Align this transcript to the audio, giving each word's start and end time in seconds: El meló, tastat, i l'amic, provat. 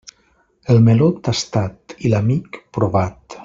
El 0.75 0.79
meló, 0.87 1.09
tastat, 1.27 1.95
i 2.09 2.13
l'amic, 2.15 2.59
provat. 2.79 3.39